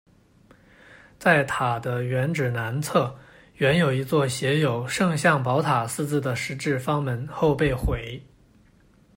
[1.19, 3.15] 在塔的原址南侧
[3.57, 8.19] 原有一座写有“胜像宝塔”四字的石制坊门，后被毁。